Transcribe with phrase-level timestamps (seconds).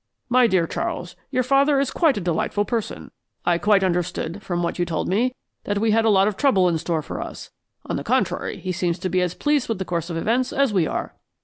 [0.29, 3.11] My dear Charles, your father is quite a delightful person.
[3.45, 5.35] I quite understood from what you told me
[5.65, 7.51] that we had a lot of trouble in store for us.
[7.85, 10.73] On the contrary, he seems to be as pleased with the course of events as
[10.73, 11.13] we are."